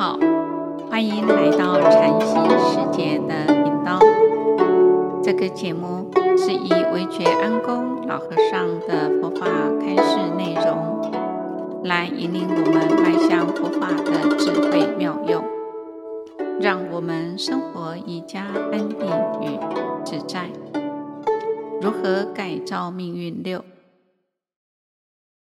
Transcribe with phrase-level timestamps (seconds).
[0.00, 0.18] 好，
[0.88, 4.00] 欢迎来到禅心世界的频道。
[5.22, 9.46] 这个节目是以惟觉安公老和尚的佛法
[9.78, 11.12] 开示内容，
[11.84, 15.44] 来引领我们迈向佛法的智慧妙用，
[16.58, 19.06] 让我们生活更加安定
[19.42, 19.58] 与
[20.02, 20.48] 自在。
[21.82, 23.62] 如何改造命运六？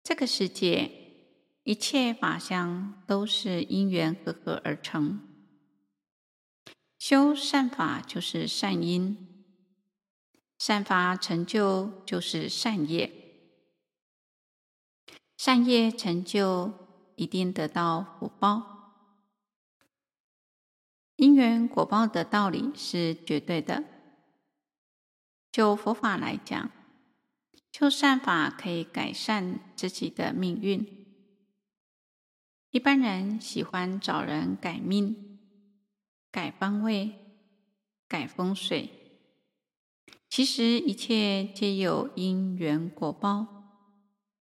[0.02, 0.97] 这个世界。
[1.68, 5.20] 一切法相都是因缘和合而成。
[6.98, 9.44] 修善法就是善因，
[10.58, 13.12] 善法成就就是善业，
[15.36, 16.72] 善业成就
[17.16, 18.94] 一定得到福报。
[21.16, 23.84] 因缘果报的道理是绝对的。
[25.52, 26.70] 就佛法来讲，
[27.70, 30.97] 修善法可以改善自己的命运。
[32.70, 35.38] 一般人喜欢找人改命、
[36.30, 37.12] 改方位、
[38.06, 38.90] 改风水，
[40.28, 43.46] 其实一切皆有因缘果报。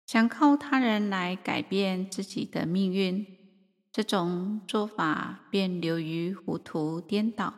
[0.06, 3.26] 想靠他人来改变自己的命运，
[3.90, 7.52] 这种做法便流于糊涂颠倒。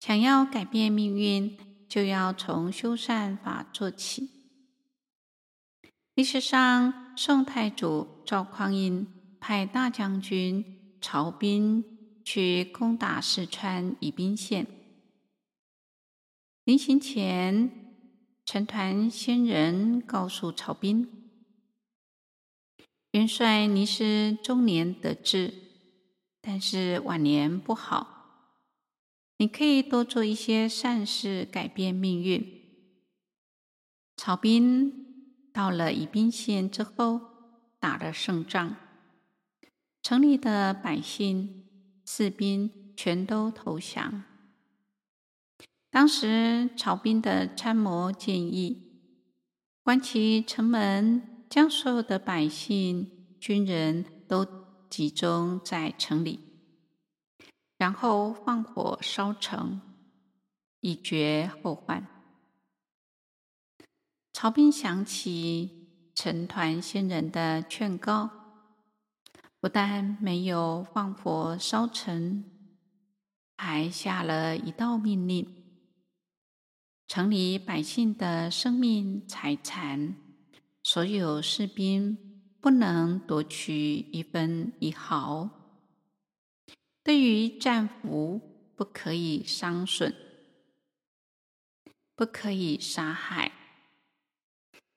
[0.00, 1.56] 想要改变命运，
[1.88, 4.30] 就要从修善法做起。
[6.14, 9.06] 历史上，宋太祖赵匡胤。
[9.46, 11.84] 派大将军曹彬
[12.24, 14.66] 去攻打四川宜宾县。
[16.64, 17.70] 临行前，
[18.46, 21.28] 陈团仙人告诉曹彬
[23.12, 25.52] ：“元帅，你是中年得志，
[26.40, 28.56] 但是晚年不好。
[29.36, 32.62] 你可以多做一些善事，改变命运。”
[34.16, 37.20] 曹彬到了宜宾县之后，
[37.78, 38.76] 打了胜仗。
[40.04, 41.64] 城里的百姓、
[42.04, 44.22] 士兵全都投降。
[45.88, 49.00] 当时，曹彬的参谋建议
[49.82, 54.46] 关起城门，将所有的百姓、军人都
[54.90, 56.38] 集中在城里，
[57.78, 59.80] 然后放火烧城，
[60.80, 62.06] 以绝后患。
[64.34, 68.43] 曹彬想起陈摶仙人的劝告。
[69.64, 72.44] 不但没有放火烧城，
[73.56, 75.48] 还下了一道命令：
[77.08, 80.16] 城里百姓的生命财产，
[80.82, 82.18] 所有士兵
[82.60, 85.48] 不能夺取一分一毫；
[87.02, 88.42] 对于战俘，
[88.76, 90.14] 不可以伤损，
[92.14, 93.50] 不可以杀害。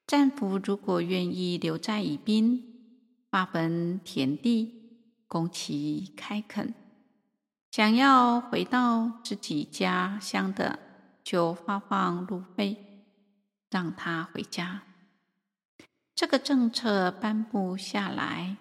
[0.05, 2.76] 战俘如果愿意留在宜宾，
[3.29, 4.73] 划分田地，
[5.27, 6.73] 供其开垦；
[7.71, 10.79] 想要回到自己家乡的，
[11.23, 13.03] 就发放路费，
[13.69, 14.83] 让他回家。
[16.15, 18.55] 这个政策颁布下来，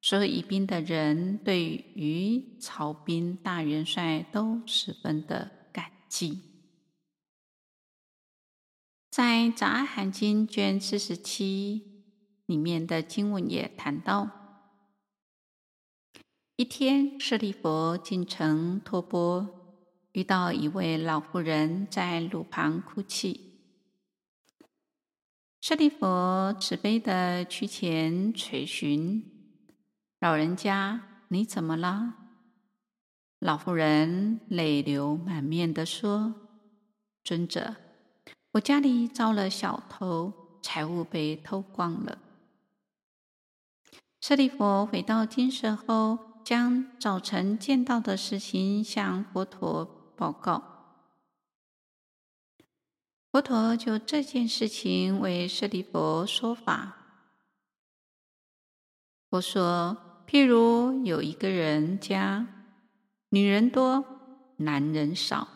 [0.00, 1.64] 所有宜宾的人对
[1.94, 6.40] 于曹彬大元帅都十分的感激。
[9.08, 11.91] 在《杂韩经》卷四十七。
[12.52, 14.28] 里面的经文也谈到，
[16.56, 19.48] 一天，舍利弗进城托钵，
[20.12, 23.40] 遇到一位老妇人在路旁哭泣。
[25.62, 26.04] 舍利弗
[26.60, 29.24] 慈悲地去前垂询
[30.20, 32.16] ：“老人家，你怎么了？”
[33.40, 36.34] 老妇人泪流满面地说
[37.24, 37.76] ：“尊者，
[38.52, 42.18] 我家里遭了小偷，财物被偷光了。”
[44.22, 49.84] 舍利弗回到精舍后，将早晨见到的事情向佛陀
[50.16, 50.62] 报告。
[53.32, 56.98] 佛陀就这件事情为舍利弗说法。
[59.28, 62.46] 佛说：譬如有一个人家，
[63.30, 64.04] 女人多，
[64.58, 65.48] 男人少，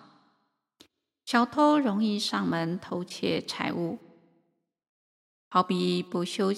[1.25, 4.01] 小偷容易上门偷窃财物，
[5.47, 6.53] 好比不修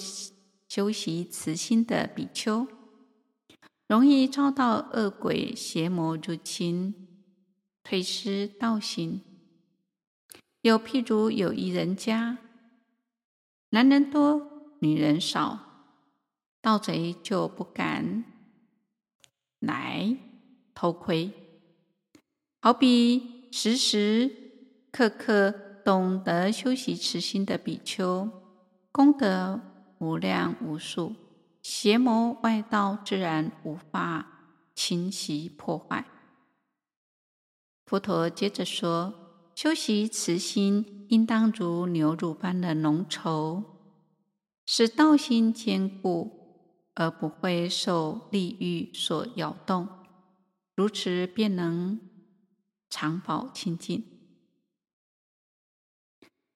[0.69, 2.67] 修习慈心的比丘，
[3.87, 6.93] 容易遭到恶鬼邪魔入侵，
[7.83, 9.21] 退失道行。
[10.61, 12.37] 又譬如有一人家，
[13.71, 15.59] 男人多，女人少，
[16.61, 18.23] 盗贼就不敢
[19.57, 20.15] 来
[20.75, 21.31] 偷窥。
[22.61, 24.29] 好比时时
[24.91, 25.49] 刻刻
[25.83, 28.29] 懂得修习慈心的比丘，
[28.91, 29.59] 功德
[29.99, 31.15] 无量无数，
[31.61, 34.25] 邪魔外道自然无法
[34.73, 36.05] 侵袭破坏。
[37.85, 39.13] 佛陀接着说：
[39.55, 43.63] 修习慈心，应当如牛乳般的浓稠，
[44.65, 49.87] 使道心坚固，而不会受利欲所摇动。
[50.75, 51.99] 如此便能
[52.89, 54.18] 常保清净。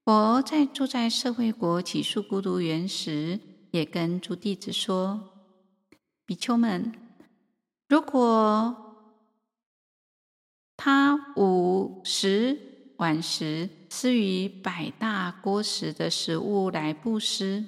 [0.05, 3.39] 佛在住在社会国起诉孤独园时，
[3.71, 5.29] 也跟诸弟子说
[6.25, 6.91] ：“比丘们，
[7.87, 8.75] 如果……”
[10.75, 17.63] 他午时、晚时施予百大锅食的食物来布施。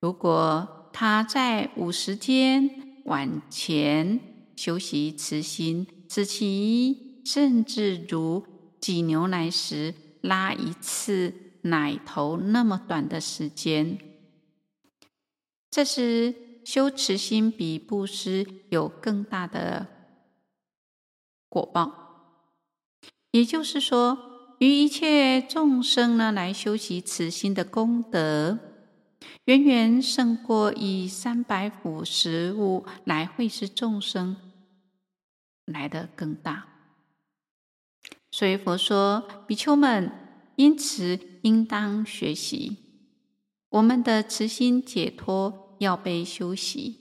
[0.00, 4.18] 如果他在午时间、晚前
[4.56, 8.42] 修习慈心，使其甚至如
[8.80, 13.98] 挤牛奶时拉一次奶头那么短的时间，
[15.70, 16.34] 这时
[16.64, 19.86] 修慈心比布施有更大的。
[21.48, 22.44] 果报，
[23.30, 28.58] 也就是说，于一切众生呢来修习慈心的功德，
[29.46, 34.36] 远远胜过以三百五十物来惠施众生
[35.64, 36.77] 来得更大。
[38.38, 40.12] 所以佛说，比丘们，
[40.54, 42.76] 因此应当学习
[43.68, 47.00] 我们的慈心解脱，要被修习，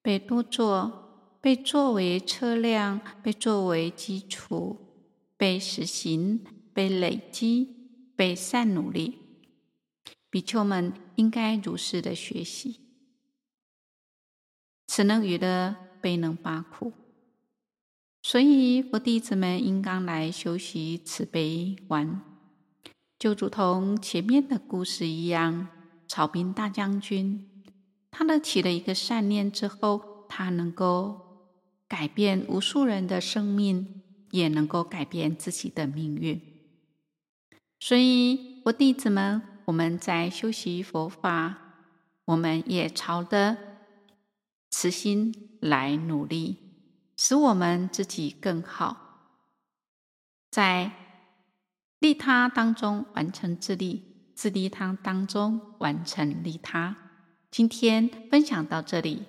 [0.00, 1.00] 被多做。
[1.40, 4.78] 被作为车辆，被作为基础，
[5.36, 9.18] 被实行，被累积，被善努力。
[10.30, 12.78] 比丘们应该如是的学习，
[14.86, 16.92] 此能娱乐，非能八苦。
[18.22, 22.22] 所以佛弟子们应当来修习慈悲观，
[23.18, 25.68] 就如同前面的故事一样，
[26.08, 27.48] 曹兵大将军，
[28.10, 31.20] 他呢起了一个善念之后，他能够。
[31.88, 36.40] 改变无数人的生命，也能够改变自己的命运。
[37.80, 41.58] 所以，佛弟子们，我们在修习佛法，
[42.24, 43.58] 我们也朝着
[44.70, 46.56] 慈心来努力，
[47.24, 48.96] 使我们自己更好，
[50.50, 50.90] 在
[52.00, 54.02] 利他当中完成自利，
[54.34, 56.96] 自利他当中完成利他。
[57.48, 59.22] 今天分享到这里，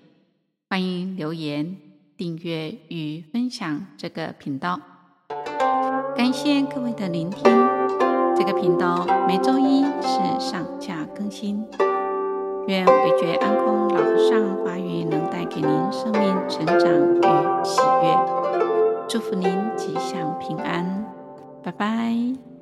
[0.67, 1.77] 欢迎留言。
[2.17, 4.79] 订阅与分享这个频道，
[6.17, 7.43] 感谢各位的聆听。
[8.35, 11.63] 这个频道每周一是上架更新。
[12.68, 18.18] 愿回觉安空老和尚法语能带给您生命成长与喜悦，
[19.07, 21.06] 祝福您吉祥平安，
[21.62, 22.52] 拜拜。